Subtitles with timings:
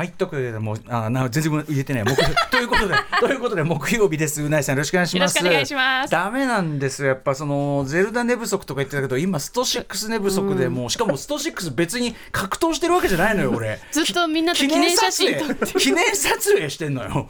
[0.00, 2.04] 入っとくもうあな全然言えてない。
[2.04, 2.16] 木
[2.50, 4.42] ということでということで木曜日です。
[4.42, 5.36] うないさんよろしくお願いします。
[5.36, 7.02] よろしくお願いしますダメなんです。
[7.02, 13.78] よやっぱそのゼルダ寝不足とか言ってたけど今スト6寝不足でもうしかも スト6別に格闘してるわけじゃないのよ俺。
[13.92, 15.66] ずっとみんなと記念写真撮って。
[15.78, 17.28] 記念撮影してんのよ。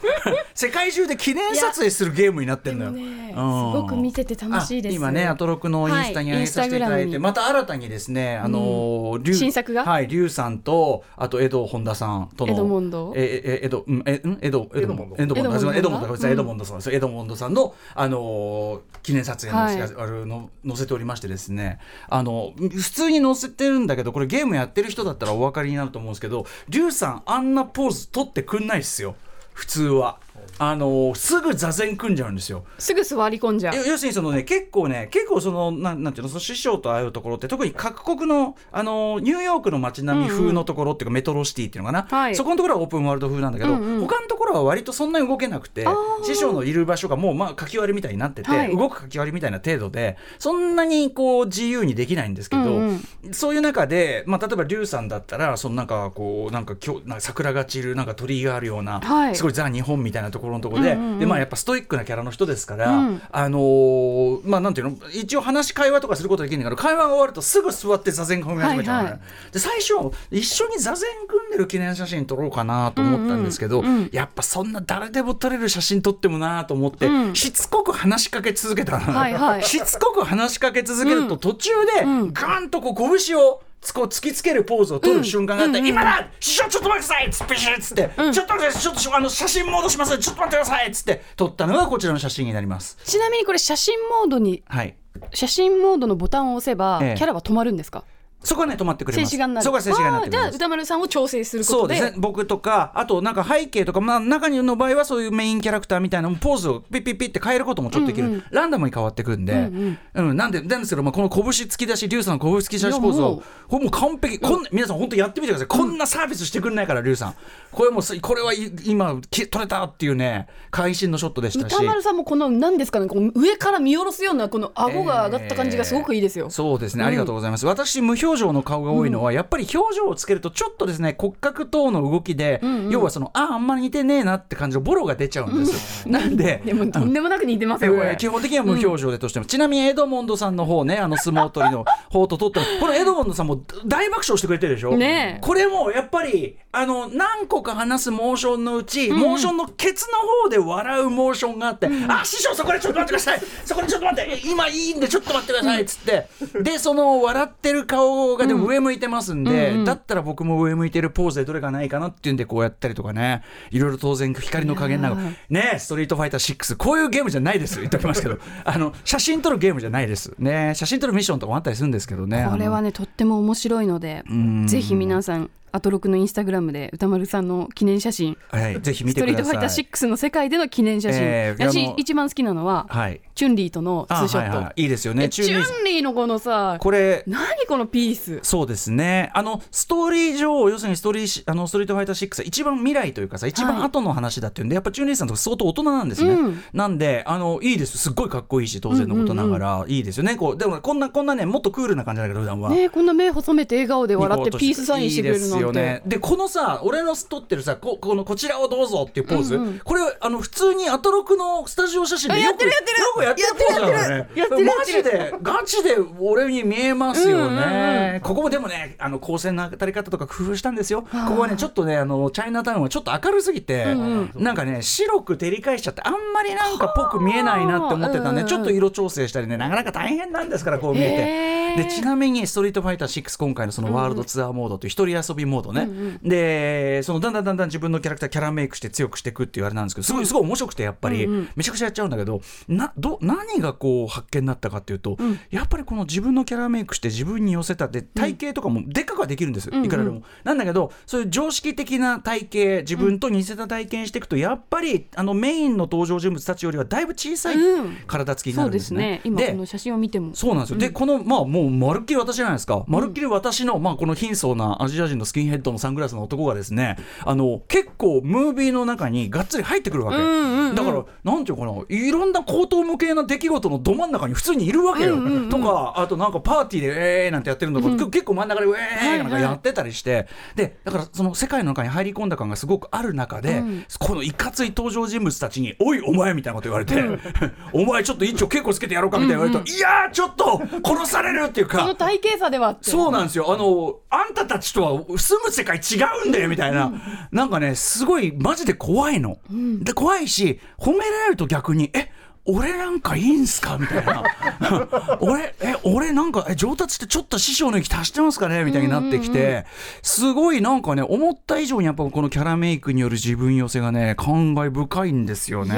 [0.55, 3.73] 世界中で記念撮影するゲームになってんのよ、ねうん。
[3.73, 4.93] すごく見てて楽しいです。
[4.93, 13.13] あ今ねアトロクのインスタにはい上げさせていただいて、インスタグラムにまた新たにですねあのーリュウ新作がはいリュウさんとあと江戸本田さんとのエドモンド？
[13.17, 15.17] えええ江戸うんえうん江戸江戸モンド。
[15.19, 15.75] 江戸モンド。
[15.75, 16.17] エドモンドエドモンド。
[16.17, 16.93] さいエドモンドさんです。
[16.95, 19.81] エドモンドさんのあのー記念撮影の、はい。
[19.83, 21.79] あるの載せておりましてですね。
[22.09, 29.17] あの普通に載せてるんだけどこれゲームやってる人だったらお分かりになると思うんですけどリュウさんあんなポーズ取ってくんないっすよ。
[29.53, 30.19] 普通は。
[30.59, 32.65] あのすぐ座禅組んじゃうんですよ。
[32.79, 33.77] すぐ座り込んじゃう。
[33.77, 42.37] 要要するにそのね結構ね結構そのなんなんていうのその師匠と会うところって特に各国のあのニューヨークの街並み風のところっていうか、メトロシティっていうのかな、はい。
[42.37, 44.01] そこのところはオープンワールド風なんだけど、うんうん。
[44.01, 46.25] 他のところは割とそんなに動けなくてー。
[46.25, 48.77] 師匠のいる場所がもうまあかき割りみたいになってて、はい。
[48.77, 53.01] 動くかき割りみたいな程度でそんなにこう自由にできないんですけど、うん
[53.33, 59.37] そういう中で、まあ、例えば龍さんだったらそのなんかこうなんかきょなんか桜が散るなんか鳥居があるような、はい。
[59.37, 61.19] すごいザ日本みたいなところのところで,、うんうんうん。
[61.21, 63.23] でまあやっぱストイックなキャラの人ですから、うん。
[63.31, 69.53] あのーまあなんていうの一応話し会話とかすることできるんだけど会話が終わるとすぐ座って座禅組み始めちゃうのね、はいはい。
[69.53, 69.95] で最初
[70.31, 73.95] 一緒に座禅組んでる記念写真撮ろうかなと思ったんですけど、うんうん。
[73.95, 77.35] うんやっぱそんな誰でも撮れる写真撮ってもなと思って、うん。
[77.35, 79.63] しつこく話しかけ続けたの、はいはい。
[79.63, 82.33] しつこく話しかけ続けると途中でうん。
[82.33, 86.29] ガンとこう拳をつこう突きつけるポーズを取る瞬間があって、うんうん今だ！
[86.39, 87.27] 師匠ちょっと待ってください！
[87.27, 88.33] っつってピシッつって、うん。
[88.33, 90.19] ちょっと待ってちょっとあの写真戻します！
[90.19, 90.89] ちょっと待ってください！
[90.89, 92.99] っつって撮ったのがこちらの写真になります。
[93.05, 94.97] ちなみにこれ写真モードにはい。
[95.35, 97.15] 写真モードのボタンを押せば、ええ。
[97.17, 98.05] キャラは止まるんですか？
[98.43, 99.31] そこはね止まってくれます。
[99.31, 99.65] 静止画になる。
[99.65, 100.51] そこは静止画になってくれます。
[100.51, 101.97] じゃあ歌丸さんを調整することで。
[101.97, 102.21] そうですね。
[102.21, 108.45] 僕とかあとなんか背景とか、まあ、中にの場合はそういうメインキャラクターみたいなポーズをピッピッピッって変えることもちょっとできる、うんうん。
[108.51, 110.37] ランダムに変わってくんで、うんうん。
[110.37, 117.35] なんでなんですけど、まあ、この拳突き出し龍さんの拳突き出しポーズをこれもう完璧、こんな皆さん本当やってみてください、こんなサービスしてくんないから龍さん。
[117.73, 121.75] これもこれはい今き撮れたっていうね会心のショットでしたし。
[121.75, 127.67] 歌丸さんもこの何ですかねこう上から見下ろすようなこの顎が上がった感じがすごくいいですよ、えーそうですね、うんありがとうございます。
[127.67, 132.91] 私無表情の顔が多いのは、やっぱり表情をつけるとちょっとですね骨格等の動きで、んうん。
[132.91, 144.97] 要はそのああんまり似てねえなって感じのボロが出ちゃうんですよ、 なんででもとんでもなく似てますよ基本的には無表情でとしても、ちなみにエドモンドさんの方ねあの相撲取りの 方と取ったのこのエドモンドさんも大爆笑してくれてるでしょ？
[144.97, 145.41] ねえ。
[145.41, 153.41] これもやっぱりあの何個か話すモーションのうち、モーションのケツの方で笑うモーションがあって、あ師匠そこでちょっと待ってください。
[153.65, 156.27] そこでちょっと待って今いいんでちょっと待ってくださいっつって、
[156.63, 159.85] でその笑ってる顔がでも上向いてますんで、うんうん。
[159.85, 163.43] だったら僕も上向いてるポーズでどれかないかなっていうんでこうやったりとかね。
[163.71, 165.23] いろいろ当然光の加減なんか。
[165.23, 168.39] いやねストリートファイター6こういうゲームじゃないです言っておきますけど。
[168.65, 170.35] あの写真撮るゲームじゃないです。
[170.39, 172.47] ね写真撮るミッションとかもあったりするんですけどね。
[172.51, 174.67] これはねとっても面白いのでん。
[174.67, 178.37] ぜひ皆さんアトロクのインスタグラムで歌丸さんの記念写真。
[178.51, 179.55] はいぜひ見ストリーてください。
[179.55, 183.21] トファイター6の世界での記念写真、えー私一番好きなのは、はい。
[183.35, 184.83] チュンリーとのツーショット、あはいはい。
[184.83, 185.25] いいですよね。
[185.25, 185.49] えチュン
[185.85, 186.03] リー。
[186.03, 188.41] のこのさこれ何このピース？
[188.43, 189.31] そうですね。
[189.35, 196.63] あのストーリー上要するにストーリーしあのストリートファイター6は一番未来というかさ一番後の話だっていうんで、やっぱチュンリーさんとか相当大人なんですね、うん。
[196.73, 197.99] なんであのいいです。
[197.99, 200.37] すっごいかっこいいし当然のことながら、いいですよね。
[200.37, 202.71] こうでもこんなこんなねもっとクールな感じだけど普段は。
[202.71, 206.03] ねこんな目細めて笑顔で笑ってピースサインしてくれるいいですなんてよね。
[206.07, 214.31] でこのさ俺の撮ってるさここのこちらをどうぞっていうポーズ、うんうんこれあの普通にアトロクのスタジオ写真でよくあやってるやってるよくやってるポーズなのね。
[214.35, 217.43] やってるやマってるジでガチで俺に見えますよね。
[217.43, 221.03] うんうんうここもでもねあの光線の当たり方とか工夫したんですよ。
[221.03, 231.61] ここはねちょっとねあのチャイナタウンはちょっと明るすぎて、うんなんかね白く照り返しちゃってあんまりなんかぽく見えないなって思ってたんで、はあちょっと色調整したりねなかなか大変なんですからこう見えて。
[231.77, 235.89] でちなみに「ストリートファイター6」今回のそのワールドツアーモードという一人遊びモードね、
[236.23, 241.49] でそのだんだんだんだん自分のキャラクターキャラメイクして強くしていくっていうあれなんですけどすごいすごい面白くてやっぱり、うんうん。
[241.57, 245.39] めちゃくちゃやっちゃうんだけどなど何がこう発見になったかっていうと、ん。
[245.51, 250.23] やっぱりこの自分のキャラメイクして自分に寄せたって体型とかもでっかくはできるんです、うんいくらでも。
[250.45, 257.97] なんだけどそういう常識的な体型自分と似せた体験していくとやっぱりあのメインの登場人物たちよりはだいぶ小さいうん。
[258.07, 259.01] 体つきにそうでなるんですすね。
[259.01, 260.35] ね今この写真を見ても。
[260.35, 262.85] そうなんですよ、でこのまあももうまるっきり私じゃないですか。
[262.87, 270.75] まるっきり私の、まあ、この貧相なアジア人のスキンヘッドのサングラスの男がですねあの結構ムービーの中にがっつり入ってくるわけ、んうんうん。
[270.75, 275.49] だからなんていうかないろんな高等無形な出来事のど真ん中に普通にいるわけよ、うんうんうん。
[275.49, 278.67] とかあとなんかパーティーで「えー」なんてやってるのが、結構真ん中で
[279.03, 280.27] 「えー」なんかやってたりして、
[280.57, 283.63] でだからその世界の中に入り込んだ感がすごくある中で、
[283.99, 287.01] このいかつい登場人物たちに「おいお前」みたいなこと言われて
[287.73, 291.79] 「お前ちょっと一丁稽古つけてやろうか」みたいな言われると「いやーちょっと殺される」っていうか。
[291.81, 291.95] この。
[292.01, 293.53] 体型差ではそうなんですよ。
[293.53, 296.93] あのあんたたちとは住む世界違うんだよみたいな、
[297.33, 299.39] なんかねすごいマジで怖いの、
[299.83, 302.11] で怖いし褒められると逆にえ
[302.51, 303.79] 俺なんかいいんすか？
[303.79, 304.23] みたいな。
[305.21, 308.65] 俺え俺なんかえ上達ってちょっと師匠の域足してますかね？
[308.65, 309.67] みたいになってきて、
[310.03, 315.75] すごいなんかね思った以上にやっぱこのキャラメイクによる自分寄せがね感慨深いんですよね。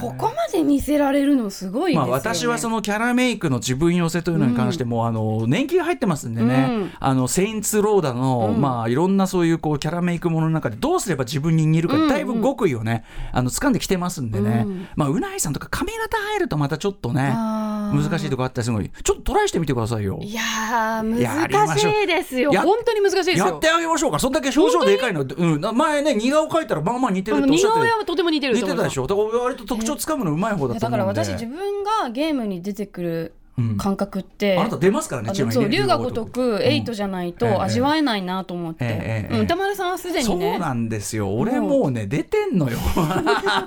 [0.00, 6.90] ここまで見せられるのすごいですよね、まあ、私はそのキャラメイクの自分寄せというのに関しても、あの年季が入ってますんでね、うん。
[6.98, 13.04] あのセインツローダの、まあいろんなそういうこうキャラメイクものの中でどうすれば自分に似るか、だいぶ極意をね。
[13.32, 14.66] あの掴んできてますんでね、
[14.96, 18.90] まあうないさんとか髪型入るとまたちょっとね難しいとこあったりするのに。
[18.90, 20.18] ちょっとトライしてみてくださいよ。
[20.22, 23.46] いや難しいですよや本当に難しいですよ。
[23.46, 24.18] やってあげましょうか。
[24.18, 29.06] そんだけ表情でかいの、うん、前ね似顔描いたらまあまあ似てるっておっしゃって顔絵はとても似てる似てたでしょ。
[29.06, 31.14] だから割と特徴つかむのうまい方だとだ思うんで。
[31.14, 33.37] から私自分がゲームに出てくるうん
[33.76, 41.34] 感覚って、あなた出ますからねそう龍が如くエイトじゃないええと味わえないなと思って、歌丸さんはすでそうにねなんですよ。
[41.34, 42.78] 俺もうね出てんのよ。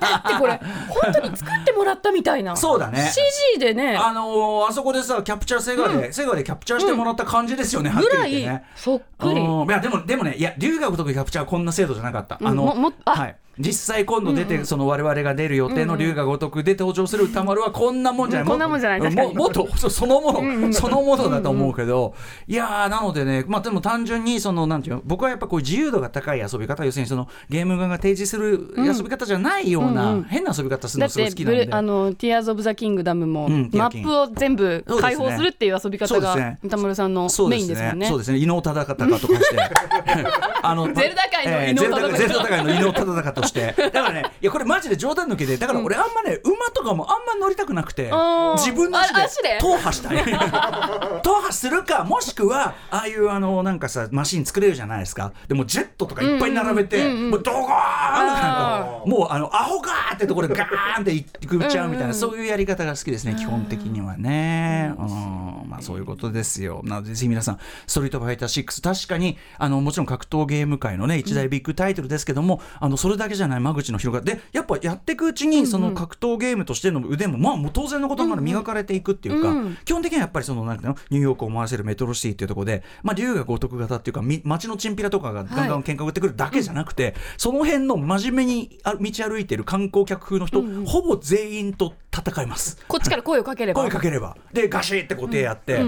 [0.00, 2.56] だってこれ本当に作ってもらったみたいな。
[2.56, 3.10] そうだね。
[3.52, 3.96] CG でね。
[3.96, 8.62] あのーあそこでさキャプチャーセガで、セガでキャプチャーしてもらった感じですよね、ぐらい。
[8.74, 9.40] そっくり。
[9.40, 9.68] うん。
[9.68, 19.00] いやでもでもねいや龍が如くキャプチャーはこんな精度じゃなかった、うんあのももあはい実際今度出て、その我々が出る予定の龍が如くで登場する歌丸はこんなもんじゃない、うんこんなもんじゃない。
[19.14, 22.14] ももっとそ そのもの、そのものだと思うけど、
[22.46, 30.24] いやーなのでねまあでも単純にそのなんていうの僕はやっぱこう自由度が高い遊び方要するにそのゲーム側が提示する遊び方じゃないような、うんうん。
[30.24, 31.68] 変な遊び方するのすごい好きなんで。
[31.70, 38.06] あの「ティアーズ・オブ・ザ・キングダム」も、うんマップを全部開放するっていう遊び方が歌丸さんのメインですもんね。
[38.06, 38.38] そうですね。
[38.38, 39.28] 伊能忠敬とかして。
[40.62, 42.18] あのゼルダ界の伊能忠敬。
[42.18, 43.74] ゼルダ界の伊能忠敬として。
[43.76, 48.10] だからね、いやこれマジで冗談抜きで、だから俺あんまね馬とかもあんま乗りたくなくて
[48.56, 49.12] 自分の足
[49.42, 50.18] で踏破したい。
[50.22, 55.32] 踏破するかもしくはああいうあのなんかさマシン作れるじゃないですか。
[55.48, 64.94] でもジェットとかいっぱい並べて、もうドゴーンなんかもうあのアホガーってところでガーンっていくっちゃうみたいなそういうやり方が好きですね基本的にはね。
[64.98, 66.82] うんまあそういうことですよ。
[66.84, 74.36] なのでぜひ皆さんストリートファイター6確かにあのもちろん格闘ゲーム界のね一大ビッグタイトルですけども、あのそれだけじゃない間口の広がり。
[74.36, 92.78] でやっぱやっていくうちにその格闘ゲームとしての腕もまあもう当然のことながら磨かれていくっていうか、うん基本的にはやっぱりそのなんていうのニューヨークを思わせるメトロシティっていうところでまあ龍が如く型っていうかみ街のチンピラとかがガンガン喧嘩を打ってくるだけじゃなくて、その辺の真面目にあ道歩いてる観光客風の人、ほぼ全員と戦います。
[92.86, 93.82] こっちから声をかければ。
[93.82, 94.36] 声かければ。
[94.52, 95.82] でガシッてこう手やって、で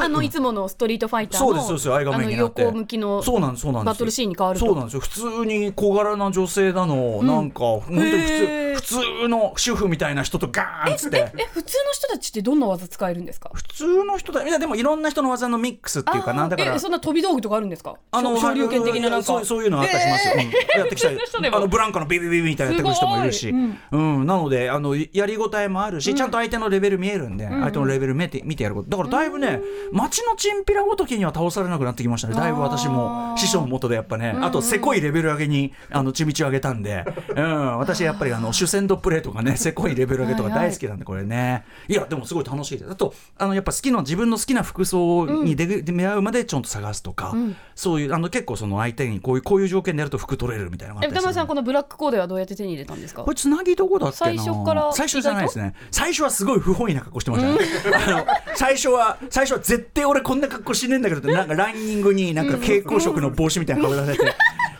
[0.00, 3.94] あのいつものストリートファイターのそうですそうですあの横向きのそうなんですそうなんです。
[3.94, 4.66] バトルシーンに変わると。
[4.66, 5.00] そうなんですよ。
[5.00, 11.30] 普通に小柄な女性なの、なんか本当に普通普通の主婦みたいな人とガーンっつって。
[11.36, 13.50] え普通の人たちってどんな技使えるんですか？
[13.52, 16.48] 普通の人だいやでもいろんな人の技のミックスっていうかな。
[16.48, 17.96] だからえそんな飛び道具とかあるんですか？
[18.12, 19.44] あの昇竜拳的ななんか。
[19.44, 20.28] そういうのあったりします。
[20.28, 20.40] よ、うん。
[20.80, 21.18] やってきたり。
[21.52, 23.50] あのブランコのビビビビみたいなやってくる人もいるし。
[23.50, 24.26] うん。
[24.26, 28.90] なのであのやりごたえもあるし、ちゃんと相手のレベル見えるんで、相手のレベル見て見てやること。
[28.90, 29.60] だからだいぶね、
[29.92, 32.34] 街のチンピラごときには倒されなくなってきましたね。
[32.34, 37.04] だいぶ私も師匠のもとでやっぱね、あとせこいレベル上げにあのちみち上げたんで、
[37.36, 41.64] うん、私やっぱりあの主戦度プレーとかねせこいレベル上げとか大好きなんでこれね。
[41.88, 42.90] いやでもすごい楽しいです。
[42.90, 47.34] あとあのやっぱ好きな自分の好きな服装に出,、出会うまでちょんと探すとか、
[47.74, 53.22] そういうあの結構その相手にこういうこういう条件でやると服取れるみたいな歌丸さんこのブラックコーデはどうやって手に入れたんですか？
[53.22, 54.16] これつなぎどこだっけな？
[54.16, 54.92] 最初から？
[54.92, 55.74] 最初じゃないですね。
[55.90, 57.58] 最初はすごい不本意な格好してましたね、
[57.94, 64.34] あの最初は最初は絶対俺こんな格好しねえんだけどってなんかランニングになんか蛍光色の帽子みたいな顔出されて。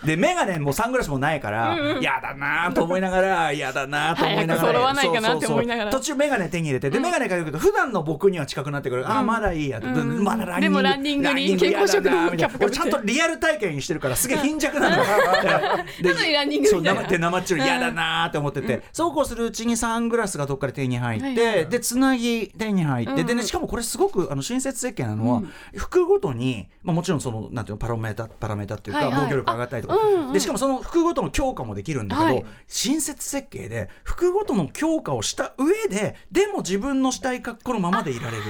[0.09, 4.69] で眼鏡もサングラスもないから嫌だなと思いながら嫌だなと思いながら。
[4.69, 5.91] 揃わないかなって思いながら。
[5.91, 9.07] 途中眼鏡手に入れてで眼鏡かけると普段の僕には近くなってくる。
[9.07, 12.39] ああまだいいやまだランニングでもランニングにランニング嫌だな蛍光色のみたいな。
[12.39, 14.97] キャップ俺ちゃんとリアル体験してるからすげえ貧弱なの。
[16.01, 25.43] でなのにランニング生で生っちょり嫌だなーって思ってて、そうこうするうちにサングラスがどっかで手に入って、でつなぎ手に入って、でねしかもこれすごくあの親切設計なのは、
[25.77, 30.33] 服ごとに、まあ、もちろんそのなんていうのパラメータパラメータっていうか、防御力上がったりとか、あうんうん。
[30.33, 32.45] でしかもその服ごとの強化もできるんだけど、はい。
[32.67, 38.43] 親切設計で服ごとの強化をした上ででも自分のしたい格好のままでいられる。
[38.43, 38.45] っ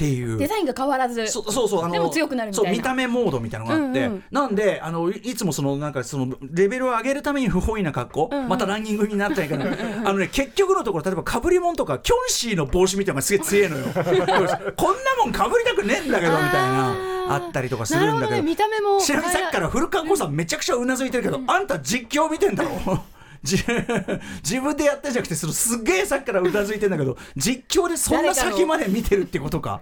[0.00, 0.38] っていう。
[0.38, 1.26] デザインが変わらず。
[1.26, 2.70] そうそうそうあのでも強くなるみたいな。
[2.70, 4.24] そう見た目モードみたいなのがあって、うんうん。
[4.30, 8.48] なんであのいいつもそのなんかそのレベルを上げるために不本意な格好、うんうん。
[8.48, 13.84] またランニングになったりからあのね結局のところ例えばかぶり物とかキョンシーの帽子みたいなのがすげえ強えのよ。
[14.76, 22.70] こんなもんかぶりたくねえんだけどみたいなあったりとかすなるんだけど見た目もちなみにさっきから古川光さんめちゃくちゃうなずいてるけど、あんた実況見てんだろ？
[23.42, 23.56] じ
[24.44, 29.80] 自分でやってんじゃなくてそのすっげえさっきからうなずいてんだけど実況でそんな先まで見てるってことか。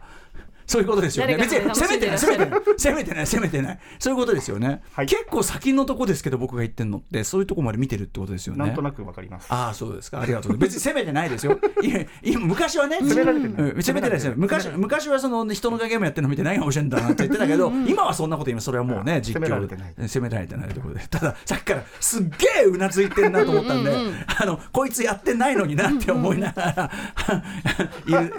[0.68, 1.37] そういうことですよね。
[1.37, 3.78] 別に責めてない、責めてない、責めてない、責めてない。
[3.98, 4.82] そういうことですよね。
[4.92, 8.58] はい結構先のとこですけど、僕が言ってんのって、そういうとこまで見てるってことですよね。
[8.58, 9.46] なんとなくわかります。
[9.48, 10.20] ああ、そうですか。
[10.20, 10.75] ありがとうございます。
[10.75, 11.58] 別に責めてないですよ。
[11.82, 14.34] いや、今昔はね、責められてないうん責めてないですよ。
[14.37, 18.64] 昔、昔はその人のゲームやってるの見て何が面白いんだなって言ってたけど、今はそんなこと言います。
[18.66, 21.00] それはもうね、実況責められてない責められてないところで。
[21.08, 23.92] ただ、さっきからすっげえうなずいてんなと思ったんで、
[24.40, 26.90] あの、こいつやってないのになって思いながら、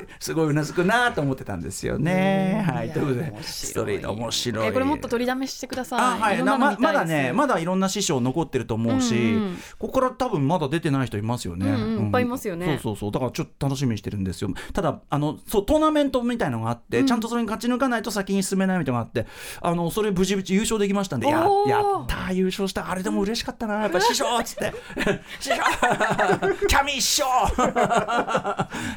[0.19, 2.18] すごいうなずくなと思ってたんですよね。
[2.65, 2.91] はい。
[2.91, 4.67] ということで、ストリート面白い。
[4.67, 5.99] えこれもっと取りだめしてください。
[5.99, 12.65] あはいままだねまだいろんな師匠残ってると思うし、うんうんここから多分まだ出てない人いますよね、うんうんいっぱいいますよね。
[12.65, 13.11] そうそうそう。
[13.11, 14.49] だからちょっと楽しみにしてるんですよ。
[14.73, 19.27] ただあのそうトーナメントみたいのがあって、ちゃんとそれに勝ち抜かないと先に進めないみたいなのがあって
[19.61, 22.89] あのそれ無事無事優勝できましたんでややったー優勝した。
[22.89, 23.81] あれでも嬉しかったな。
[23.81, 24.73] やっぱ 師匠っつって。
[25.39, 25.55] 師匠。
[26.67, 27.25] キャミー師匠。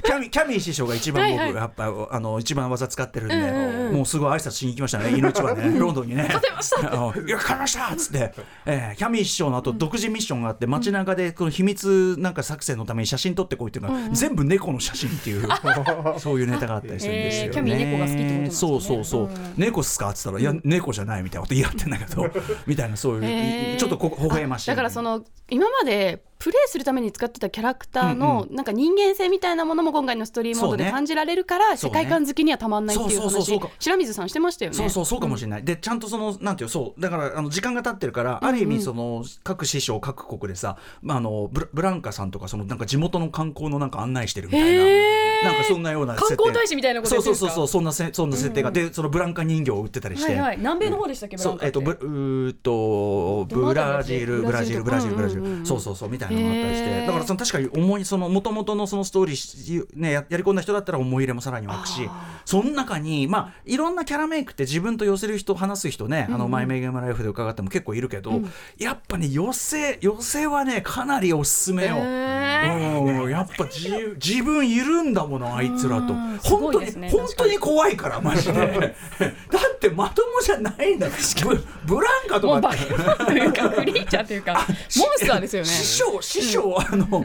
[0.05, 1.62] キャミキャミー師匠が一番僕、はいはい。
[1.62, 3.95] やっぱあの一番技使ってるんで、うんうんうん。
[3.97, 5.16] もうすごい挨拶しに行きましたね。
[5.16, 6.25] 犬一番ねロンドンにね。
[6.25, 6.85] 勝てましたい
[7.28, 8.35] や勝ちましたっつって、
[8.66, 15.49] えーキャミー師匠の後独自ミッションがあって街中でこの秘密なんか作戦のために写真撮ってこいっていうのが、全部猫の写真っていう
[16.19, 17.47] そういうネタがあったりするんですよね。
[17.47, 18.50] へーキャミー猫が好きってことね。
[18.50, 22.31] そうそうそう、猫っすかっつったら、いや猫じゃないみたいなこと言い合ってんだけど
[22.66, 24.69] みたいなそういう、へーちょっとこ微笑ましい。
[24.69, 33.61] だからその今までプレイするために使ってたキャラクターのなんか人間性みたいなものも今回のストーリーモードで感じられるから世界観好きにはたまんないっていう話。
[33.79, 34.77] 白水さんしてましたよね。
[34.77, 37.01] そうそうそうかもしれない、でちゃんとそのなんていうそう。
[37.01, 44.83] だからあの時間が経ってるから、ある意味その各師匠各国でさ、まあ、あのブランカさんとかそのなんか地元の観光のなんか案内してるみたいな
[45.45, 50.57] なんかそんなような観光大使みたいなことそうそうそうそうそんなせそんな設定が、でそのブランカ人形を売ってたりして、はいはい。
[50.59, 51.91] 南米の方でしたっけブランカえっとブ
[52.49, 55.67] うとブラジルブラジルブラジルブラジル、うんうんうん。
[55.67, 62.09] そうそうそうみたいなのがあったりして、だからその確かに思いその元々のそのストーリーねややり込んだ人だったら思い入れもさらに湧くし
[62.45, 68.41] その中にまあいろんなキャラメイクって自分と寄せる人話す人ね、あのマイメイゲームライフで伺っても結構いるけど、
[68.79, 71.97] やっぱね寄せ寄せはねかなりおすすめよ。
[71.97, 72.32] へ
[72.62, 76.14] うんやっぱ自自分いるんだものあいつらと。
[76.42, 78.52] 本当に、ね本当に怖いからマジで。
[79.19, 82.47] だってまともじゃないんだブブランカとか。
[82.47, 84.52] もうバケモンというかクリーチャーというか。
[84.54, 85.69] モンスターですよね。
[85.69, 87.07] 師匠師匠、あの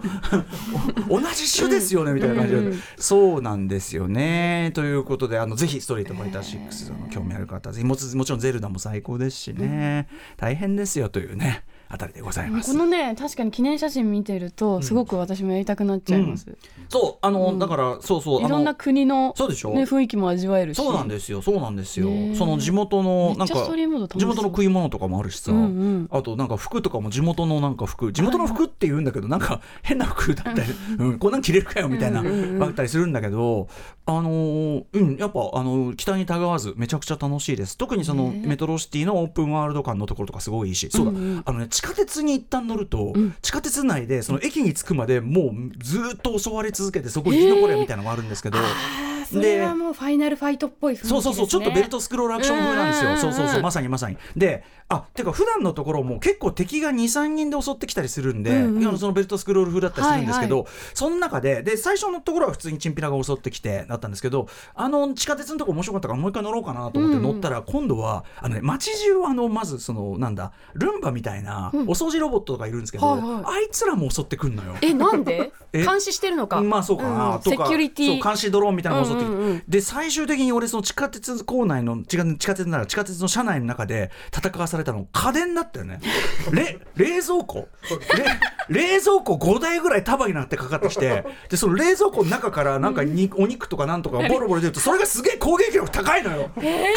[1.10, 2.62] 同じ種ですよねみたいな感じで、
[2.98, 4.72] そうなんですよね。
[4.74, 12.72] ということであのぜひストリートファイター6あの興味ある方はぜひもちもちろんゼルダも最高ですしね、大変ですよというねあたりでございます。
[12.72, 16.46] このね確かに記念写真見てるとすごく私もやりたくなっちゃいます、
[16.90, 19.74] そうあの、だからそうそういろんな国の、そうでしょ？
[19.74, 20.78] ね、雰囲気も味わえるし。
[20.78, 21.42] そうなんですよ。
[21.42, 22.10] そうなんですよ。
[22.36, 26.08] その地元のなんか地元の食い物とかもあるしさ、うんうん。
[26.12, 33.68] あとなんか服とかも地元のなんか服地元の服って言うんだけどなんか変な服だったり、うん、こんなん着れるかよみたいな、あったりするんだけど
[34.06, 37.78] あのーうんやっぱあの期待にたがわずめちゃくちゃ楽しいです。
[37.78, 40.90] 特にそのメトロシティのオープンワールド感のところとかすごいいいし。
[40.92, 41.12] そうだ、
[41.46, 51.22] あのね地下鉄に一旦乗ると、地下鉄内でその駅に着くまでもうずーっと襲われ続けてそこに生き残れみたいなのがあるんですけど、あーそれはもうファイナルファイトっぽい雰囲気ですね。
[51.22, 53.34] そうそうそうちょっとベルトスクロールアクション風なんですよ、うんうんうん。
[53.34, 54.18] そうそうそうまさにまさに。
[54.36, 58.98] であてか普段のところも結構敵が23人で襲ってきたりするんで、うんうん。
[58.98, 73.44] そのベルトスクロール風だったりするんですけど、はいその中でで最初のところは普通にチンピラが襲ってきてだったんですけどあの地下鉄のとこ面白かったからもう一回乗ろうかなと思って乗ったら、今度はあの、ね、街中あのまずそのなんだルンバみたいなお掃除ロボットとかいるんですけど、はいはい。
[73.46, 74.76] あいつらも襲ってくんのよ。
[74.82, 75.52] えなんで？
[75.74, 75.84] え？
[75.84, 76.62] 監視してるのか。
[76.62, 77.42] まあそうかな、うん。
[77.42, 78.14] とかセキュリティ。
[78.16, 79.64] そう監視ドローンみたいなのが襲っうんうんうん。
[79.68, 86.00] で最終的に俺その地下鉄構内の地下地下鉄なら地下鉄の車内の中で戦わされたの家電だったよね。
[86.52, 87.68] れ冷蔵庫？
[88.16, 88.26] れ
[88.70, 96.94] 冷蔵庫5台ぐらい束になってかかってきてでその冷蔵庫の中からなんかに、お肉とかなんとかボロボロ出るとそれがすげえ攻撃力高いのよ、け結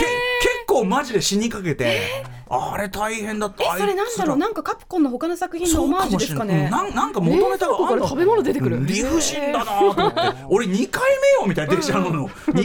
[0.66, 3.76] 構マジで死にかけてあれ大変だった。
[3.76, 4.36] えそれなんだろう？
[4.36, 6.68] なんかカプコンの他の作品のオマージュですかね？
[6.68, 8.76] なんなんか元ネタがある食べ物出てくる。
[8.78, 10.20] うん理不尽だなと思って。
[10.50, 11.02] 俺2回
[11.38, 12.28] 目よみたいな電車乗るの。
[12.28, 12.64] 2回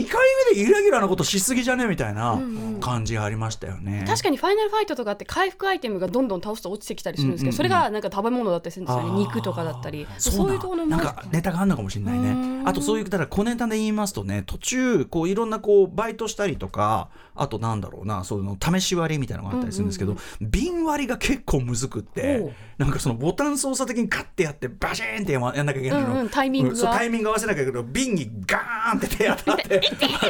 [0.49, 2.39] 目でイレギュラーなことしすぎじゃねみたいな
[2.81, 4.05] 感じがありましたよね。
[4.07, 7.53] 確かにファイナルファイトとかって回復アイテムがどんどん倒すと落ちてきたりするんですけど、うんうん。
[7.53, 9.11] うんそれがなんか食べ物だったりするんですよね。
[9.19, 10.07] 肉とかだったり。
[10.17, 12.63] そういうところのなんかネタがあるのかもしれないね。
[12.65, 22.53] あとそういうだから小ネタで言いますとね途中こういろんなこうバイトしたりとかあとなんだろうなその試し割りみたいなのがあったりするんですけど、瓶割りが結構むずくっおてう。
[22.77, 29.57] なんかそのボタン操作的にカッてやってバシーンってやんなきゃいけないの、タイミングタイミング合わせなきゃいけないけど瓶にガーンって手当たっ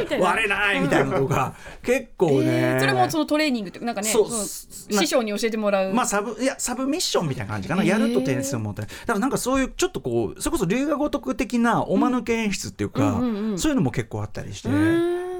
[0.08, 13.20] て 割れないみたいなのとか結構ね、えーそれもそのトレーニングってなんかね師匠に教えてもらう、まあサブいやサブミッションみたいな感じかな、やると点数を持ってだからなんかそういうちょっとこうそれこそ龍が如く的なおまぬけ演出っていうか、
[13.56, 14.68] そういうのも結構あったりして、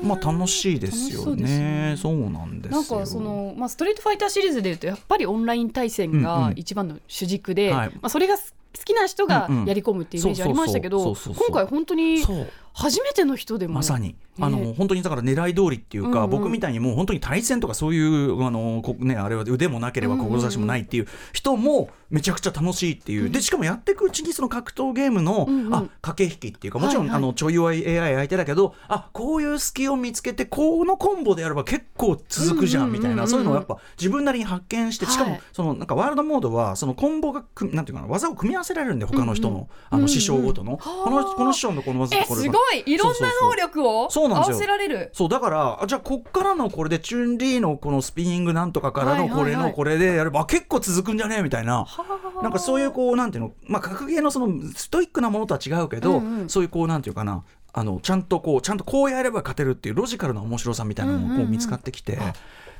[0.02, 1.42] まあ楽しいですよ楽しそうね
[1.90, 1.96] ね。
[1.96, 2.78] そうなんですよ。
[2.78, 6.52] なんかその、まあ、ストリートファイターシリーズでいうとやっぱりオンライン対戦うんがうん。
[6.56, 7.88] 一番の主軸で、はい。
[7.88, 8.42] まあ、それが好
[8.84, 12.22] きな人がやり込むっていうイメージありましたけど今回本当に
[12.76, 13.74] 初めての人でも。
[13.74, 16.30] まさに、ねあの本当にだから狙い通りっていうか、うんうん。
[16.30, 25.74] 僕みたいにもう本当に対戦とかそういうあのこねあれは腕もなければ志もないっていう人もめちゃくちゃ楽しいっていう、でしかもやっていくうちにその格闘ゲームの、うんうん。
[25.74, 27.16] あ駆け引きっていうかもちろん、はいはい。
[27.16, 33.22] あのちょい弱い AI 相手だけどあこういう隙を見つけてこのコンボでやれば結構続くじゃんみたいな、うんうんうん。
[33.22, 35.40] うんそういうのをやっぱ自分なりに発見してしかも、はい。
[35.52, 42.52] そのなんかワールドモードはそのコンボがくなんていうかな技を組み合わせられるんで他の人の,、あの師匠ごとの、このこの師匠のこの技えとこれが。
[42.52, 45.10] すごいいろんな能力を合わせられる。
[45.12, 51.36] そうだからあじゃあこっからのこれでチュンリーのこのスピニングなんとかからのこれのこれでやれば、あ結構続くんじゃね？
[51.38, 51.86] えみたいな。
[52.42, 53.52] なんかそういうこうなんていうの？
[53.66, 56.48] まあ格ゲーのそのストイックなものとは違うけど、うんうん。
[56.48, 57.44] そういうこうなんていうかな。
[57.72, 62.18] あのちゃんとこうちゃんとこうやれば勝てるっていうロジカルな面白さみたいなのもこう見つかってきて。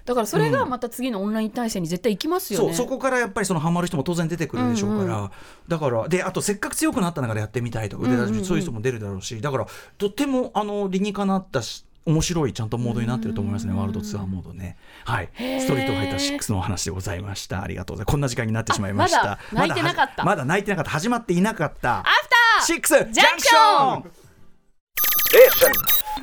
[0.06, 5.30] だからそれがまた次のオンライン対戦に絶対行きますよね、そうそこからやっぱりそのハマる人も当然出てくるでしょうから、うん
[5.66, 9.66] だからであとせっかく強くなった中でやってみたいとか、でうんうんうんそういう人も出るだろうしだから
[9.98, 14.76] とってもあの理にかなったし面白いちゃんとモードになってると思いますね、ワールドツアーモードね。
[15.04, 17.64] はい、ストリートファイター6のお話でございました。
[17.64, 18.12] ありがとうございます。
[18.12, 19.32] こんな時間になってしまいました。
[19.32, 20.90] あまだ泣いてなかったまだ泣いてなかった。
[20.92, 21.98] 始まっていなかった。
[21.98, 22.28] アフ
[22.66, 24.26] ター6ジャンクション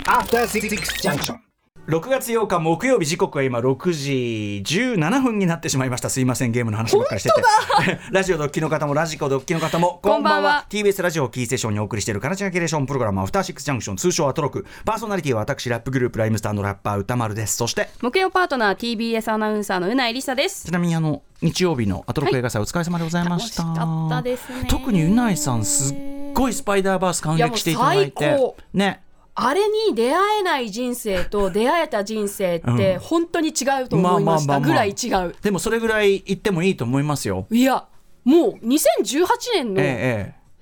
[0.06, 0.70] After Six
[1.02, 1.53] Junction.
[1.86, 6.10] 6月8日木曜日時刻は今6時17分になってしまいました。
[6.10, 7.36] すいませんゲームの話ばっかりしてて。
[8.10, 10.44] ラジオドッキの方もラジコドッキの方もこんばんは。
[10.44, 10.66] こんばんは。
[10.70, 14.66] TBS ラジオキーステーションにお送りしているカラチャーキュレーションプログラムアフターシックスジャンクション通称アトロク。
[14.86, 17.58] パーソナリティは私ラップグループライムスターのラッパー歌丸です。
[17.58, 20.66] そして木曜パートナー TBS アナウンサーのうないりさです。
[20.66, 24.68] ちなみにあの日曜日のアトロク映画祭お疲れ様でございました、楽しかったですね。
[24.70, 25.98] 特にうないさんすっ
[26.34, 28.56] ごいスパイダーバース感激していただいて。
[28.74, 29.03] ね
[29.36, 35.36] あれに出会えない人生と出会えた人生って本当に違うと思いましたぐらい違う。
[35.42, 37.48] でもそれぐらい言ってもいいと思いますよ。
[37.50, 37.86] いや
[38.24, 39.82] もう2018年の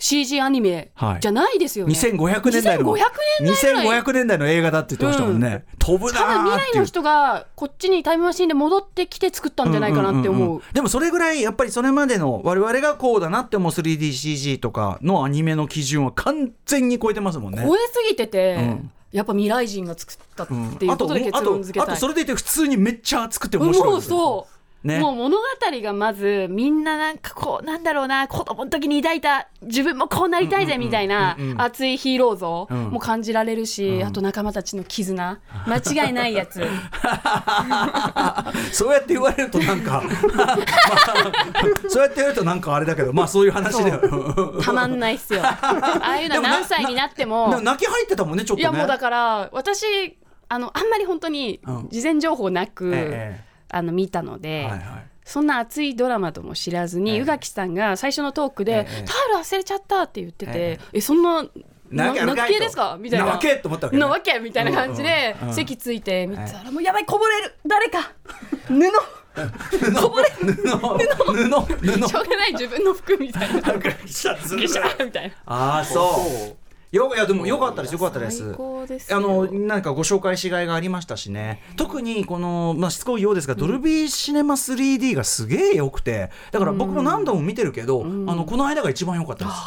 [0.02, 1.20] CG アニメはい。
[1.22, 2.96] じゃないですよね、2500年代の。
[2.96, 6.56] 2500年代ぐらい2500年代の映画だって言ってましたもんね、飛ぶな多分ーっていう。
[6.58, 10.62] 未来の人がこっちにタイムマシンで戻ってきて作ったんじゃないかなって思う,、んんんん。
[10.74, 17.64] でもそれぐらいやっぱりそれまでの我々がこうだなって思う 3DCG とかのアニメの基準は完全に超えてますもんね。
[17.64, 18.92] 超えすぎてて、うん。
[19.12, 20.54] やっぱ未来人が作ったって
[20.86, 25.00] いうあことで結論付けたい、あとあとそれでいて普通にめっちゃ熱くて面白いもうですよそう、ね。
[25.00, 32.89] もう物語がまずみんななんかこうなんだろうな子供の時に抱いた自分もこうなりたいぜみたいなうんうんうんうん熱いヒーロー像うん。
[32.89, 34.04] も感じられるし、うん。
[34.04, 35.39] あと仲間たちの絆。
[35.67, 36.62] 間違いないやつ。
[38.72, 40.04] そうやって言われるとなんか、
[40.36, 40.58] まあ
[41.88, 44.62] そうやって言われるとなんかあれだけどまあそういう話だよ。
[44.62, 45.41] たまんないっすよ。
[45.44, 48.62] ああいうのは何歳になってでもも泣き入ってたもんねちょっとね。
[48.62, 49.86] いやもうだから私
[50.50, 51.89] あのあんまり本当にうん。
[51.89, 54.81] 事前情報なく、えあの見たのえで、はいはい。
[55.23, 57.19] そんな熱いドラマとも知らずに、ええ。
[57.21, 59.05] 宇垣さんが最初のトークで「ええ。
[59.05, 61.01] タオル忘れちゃった」って言っててえ「え。
[61.01, 61.45] そんな
[61.89, 63.25] なわけですか?」みたいな。
[63.25, 64.01] なわけと思ったわけね。
[64.01, 67.55] なわけみたいな感じでうんうんうん席ついて見たらもうやばいこぼれる。
[67.65, 68.12] 誰か。
[68.67, 68.73] 布。
[68.73, 68.81] 布。
[68.81, 69.41] 布。
[70.51, 72.07] 布。
[72.07, 73.62] しょうがない自分の服みたいな。
[73.62, 75.36] なんかシャツギシャーみたいな。
[75.45, 78.54] ああそうよいやでもよかったですよかったです。
[79.12, 81.62] あのなんかご紹介しがいがありましたしね。
[81.77, 89.58] 特にこの、まあ、しつこいようですが、ドルビーシネマ 3D がすげえ良くてだから僕も何度も見てるけど、あのこの間が一番良かったです。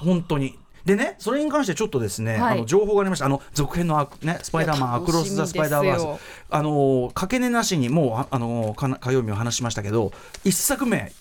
[0.00, 0.58] 本当に。
[0.86, 2.58] でね、それに関してちょっとですね、はい。
[2.58, 3.26] あの情報がありました。
[3.26, 6.20] あの続編のあね、スパイダーマンアクロスザスパイダーバース。
[6.48, 11.12] あのかけねなしにもうああの火曜日も話しましたけど、一作目。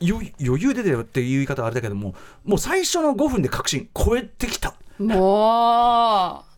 [0.00, 6.53] よ余裕出てるっていう言い方はあれだけどももう最初の5分で確信超えてきたもう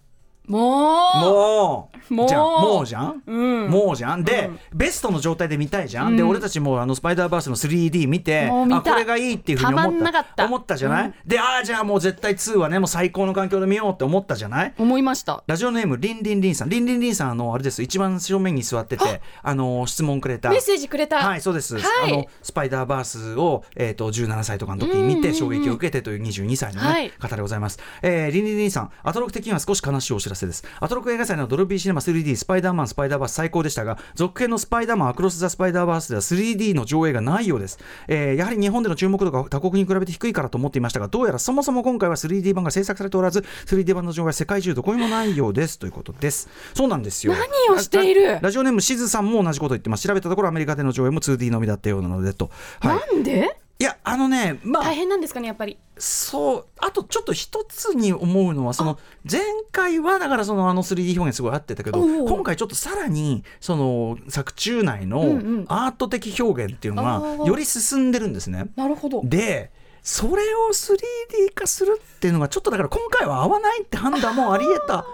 [0.46, 1.18] もう。
[1.18, 1.96] もう。
[2.08, 2.42] もうじゃん。
[2.42, 2.86] もう。
[2.86, 3.68] じゃん、うん。
[3.68, 4.22] もうじゃん。
[4.22, 10.44] で、ベストの状態で見たいじゃん、で俺たちもあのスパイダーバースの 3D 見てあこれがいいっていうふうに思った。
[10.46, 14.74] 思ったじゃない、でああじゃあもう絶対2はねもう最高の環境で見ようって思ったじゃない？
[14.78, 15.42] 思いました。
[15.46, 16.68] ラジオネームリンリンリンさん。
[16.68, 17.82] リンリンリンさんあのあれです。
[17.82, 20.50] 一番正面に座っててあの質問くれた。
[20.50, 21.18] メッセージくれた。
[21.18, 22.12] はいそうです、はい。
[22.12, 27.10] あのスパイダーバースを、えー、と17歳とかの時に見て衝撃を受けてという22歳の、ねはい。
[27.10, 30.64] 方でございます、えー、リンリンリンさんアトロク的には少し悲しいお知らせです。
[30.80, 45.78] アトロク映画祭のドルビーシネマ 3D スパイダーマンスパイダーバース最高でしたが続編のスパイダーマンアクロス・ザ・スパイダーバースでは 3D の上映がないようです、えーやはり日本での注目度が他国に比べて低いからと思っていましたがどうやらそもそも今回は 3D 版が制作されておらず 3D 版の上映は世界中どこにもないようです。
[45.78, 46.48] ということです。
[46.74, 47.32] そうなんですよ。
[47.32, 48.26] 何をしている？
[48.26, 50.06] ララジオネームしずさんも同じこと言ってます。
[50.06, 53.56] 調べたところアメリカでの上映も 2D のみだったようなのでと、はい、なんで？
[53.78, 55.78] いやあのねまあ大変なんですかねやっぱり。
[55.98, 58.98] そうあとちょっと一つに思うのはその
[59.30, 59.40] 前
[59.72, 68.66] 回はだからそのあの 3D 表現すごい合ってたけど今回ちょっとさらにその作中内のんアート的表現っていうのがより進んでるんですね。
[68.76, 69.22] なるほど。
[69.24, 69.70] で
[70.02, 75.04] それを 3D 化するっていうのがちょっとだから今回は合わないって判断もありえた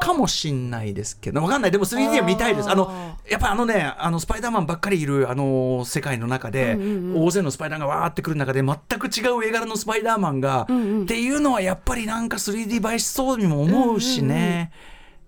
[0.00, 1.70] かもしんないですけどわかんない。
[1.70, 2.70] でも 3D は見たいです。
[2.70, 7.24] あのやっぱあのねあのスパイダーマンばっかりいるあの世界の中で、うんうんうん。
[7.26, 11.02] 大勢のスパイダーがわーってくる中で全く違う絵柄のスパイダーマンが、んうん。
[11.02, 14.72] っていうのはやっぱりなんか 3D 映えしそうにも思うしね、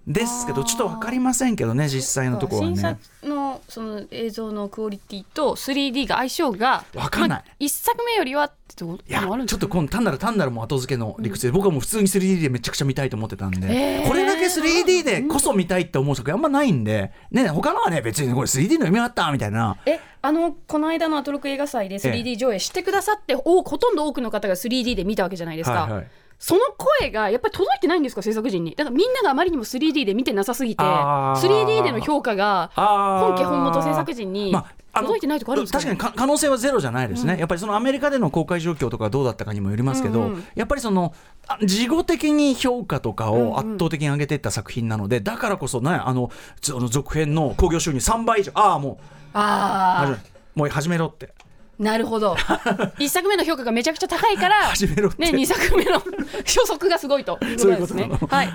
[0.07, 2.99] ですけどちょっと分かりませんけどね実際のところは審査ね。
[3.23, 7.29] のその映像のクオリティと 3D が相性がわかんない。
[7.29, 14.09] まあ一作目よりはってこといやもあるんですかちょっと今単なる単なるもう後付けの理屈で、僕はもう普通に 3D でめちゃくちゃ見たいと思ってたんで、へー。
[14.09, 19.77] これだけ 3D でこそ見たいって思う作品あんまないんで、ね、他のはね別にこれ 3D の意味あったみたいな。
[19.87, 26.07] えあのこの間のアトロク映画祭でえ 3D 上映してくださって、おほとんど多くの方が 3D で見たわけじゃないですか、はいはい
[26.41, 28.75] その声がやっぱり届いてないんですか制作陣に。
[28.75, 31.67] だからみんながあまりにも 3D で見てなさすぎてあー。
[31.67, 34.57] 3D での評価が本家本元制作陣に
[34.95, 41.15] 届いてないとこあるんですか,、確かにか可能性はゼロじゃないですね、やっぱりそのアメリカでの公開状況とかどうだったかにもよりますけど、うんうんやっぱりその
[41.47, 46.31] あ事後的に評価とかを圧倒的に上げていった作品なので、だからこそねあの
[46.63, 48.53] その続編の興行収入3倍以上。
[48.55, 48.97] ああもう。
[49.35, 50.19] あ始め
[50.55, 51.35] もう始めろって。
[51.39, 51.50] あ
[51.81, 52.37] なるほど
[53.01, 55.99] 一作目の評価がめちゃくちゃ高いから始めろってね、2作目の
[56.45, 58.11] 初速がすごいということですね。
[58.29, 58.53] はい。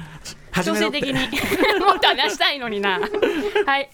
[0.52, 1.32] 始めろって強制的
[1.74, 3.00] に もっと話したいのにな。
[3.66, 3.90] はい。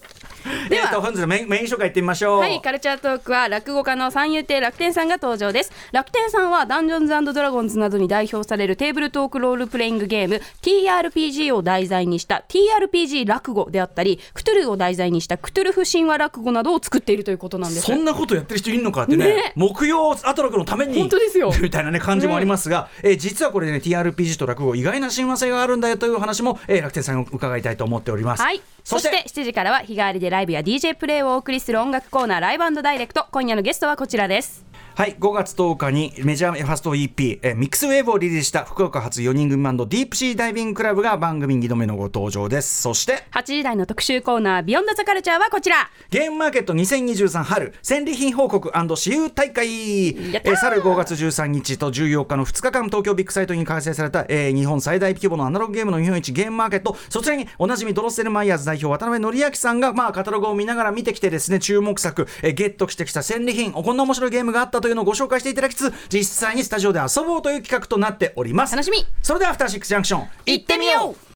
[0.69, 0.83] では。
[0.83, 2.39] えーと本日のメインメイン紹介いってみましょう。
[2.39, 5.71] はい、カルチャートークは落語家の三遊亭楽天さんが登場です。
[5.91, 17.85] 楽天さんはダンジョンズドラゴンズなどに代表されるテーブルトークロールプレイングゲーム TRPG を題材にした TRPG 落語であったりクトゥルを題材にしたクトゥルフ神話落語などを作っているということなんです。
[17.85, 19.25] そんなことやってる人いるのかってね。
[19.25, 19.53] ね。
[19.55, 21.51] 木曜アトロクのために本当ですよ。
[21.61, 28.41] みたいなね感じもありますが、えー実はこれね TRPG と落語意外な親和性があるんだよという話も、えー楽天さんに伺いたいと思っております。
[28.41, 33.25] はいそして7時からは日替わりでライブや DJ プレイをお送りする音楽コーナーライブダイレクト。
[33.31, 34.70] 今夜のゲストはこちらです。
[35.01, 42.83] はい、5月10日にメジャーファースト EP、えーミックスウェーブをリリースした福岡発4人組バンドディープシーダイビングクラブが番組2度目のご登場です。
[42.83, 45.89] そして、8時台の特集コーナービヨンドザカルチャーはこちら。
[46.11, 49.69] ゲームマーケット2023春戦利品報告私有大会。
[49.69, 56.95] えー去る5月13日と14日の2日間東京ビッグサイトに開催された、えー日本最大規模のアナログゲームの日本一ゲームマーケット。
[57.09, 68.75] そちらにおなじみドロッセルマイヤーズ代表渡辺則明さんが、まあ、カタログを見ながら見てきてですね注目作、えーゲットしてきた戦利品こんな面白いゲームがあったというのをご紹介していただきつつ実際にスタジオで遊ぼうという企画となっております。
[68.75, 69.05] 楽しみ。
[69.21, 71.31] それではアフターシックスジャンクション行ってみよう。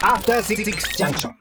[0.00, 0.64] After Six
[0.96, 1.32] Junction.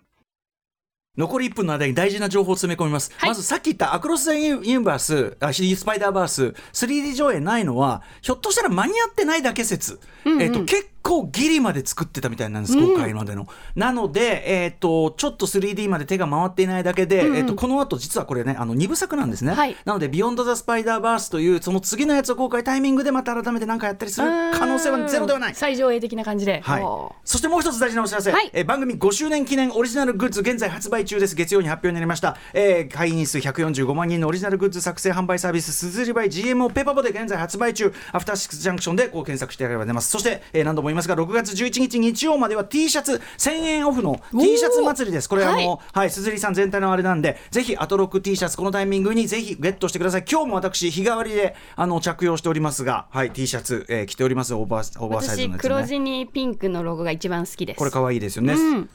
[1.18, 3.30] 残り1分の間に大事な情報を詰め込みます、はい。
[3.30, 10.00] まずさっき言ったアクロス・ザ・ユニバースあスパイダーバース 3D 上映ないのはひょっとしたら間に合ってないだけ説、
[10.40, 19.76] えっと結構ギリまで作ってたみたいなんです今回までの、なので、えっとちょっと 3D まで手が回っていないだけで、えっとこの後実はこれねあの2部作なんですね、はい。
[19.86, 25.56] なので「Beyond the Spider-Verse」というその次のやつを公開タイミングでまた改めて何かやったりする可能性はゼロではない。
[25.56, 26.84] 再上映的な感じで、はい。
[27.24, 28.50] そしてもう一つ大事なお知らせ、はい。
[28.54, 31.36] えー番組5周年記念オリジナルグッズ現在発売中です。
[31.36, 37.94] 月曜に発表になりました、えー会員数145万人のオリジナルグッズ作成販売サービスすずりバイ GMO ペパボで現在発売中。
[38.12, 40.10] アフターシックスジャンクションでこう検索していただければ出ます。
[40.10, 45.30] そして、えー何度も言いますが6月11日日曜までは T シャツ1000円オフの T シャツ祭りです。
[45.30, 46.10] これあのはい。
[46.10, 50.26] SUZURI さん全体のあれなんでぜひアトロック T シャツこのタイミングにぜひゲットしてください。
[50.30, 54.54] 今日も私日替わりであの着用しておりますがはい T シャツ、えー着ております。
[54.54, 57.78] オーバーオーバーサイズ私のやつ、ね、黒地にピンクのロゴが一番好きです。
[57.78, 58.90] これ可愛いですよね、うん。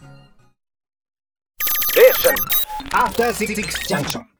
[2.92, 3.54] After Six
[3.86, 4.31] Junction.